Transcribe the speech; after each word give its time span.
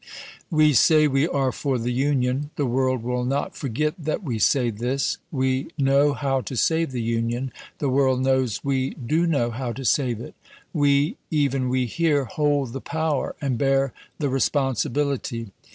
We 0.49 0.73
say 0.73 1.07
we 1.07 1.27
are 1.27 1.51
for 1.51 1.77
the 1.77 1.91
Union. 1.93 2.49
The 2.55 2.65
world 2.65 3.03
will 3.03 3.23
not 3.23 3.55
forget 3.55 3.93
that 3.99 4.23
we 4.23 4.39
say 4.39 4.71
this. 4.71 5.19
We 5.31 5.67
know 5.77 6.13
how 6.13 6.41
to 6.41 6.55
save 6.57 6.89
the 6.91 7.03
Union. 7.03 7.51
The 7.77 7.87
world 7.87 8.19
knows 8.21 8.63
we 8.63 8.95
do 8.95 9.27
know 9.27 9.51
how 9.51 9.73
to 9.73 9.85
save 9.85 10.19
it. 10.19 10.33
We— 10.73 11.17
even 11.45 11.69
we 11.69 11.85
here— 11.85 12.25
hold 12.25 12.73
the 12.73 12.81
power, 12.81 13.35
and 13.39 13.59
bear 13.59 13.93
the 14.17 14.29
responsibility. 14.29 15.51